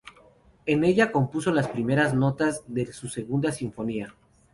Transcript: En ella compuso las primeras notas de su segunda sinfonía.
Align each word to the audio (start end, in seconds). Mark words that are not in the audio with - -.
En 0.65 0.83
ella 0.83 1.11
compuso 1.11 1.51
las 1.51 1.67
primeras 1.67 2.15
notas 2.15 2.63
de 2.65 2.91
su 2.91 3.07
segunda 3.07 3.51
sinfonía. 3.51 4.15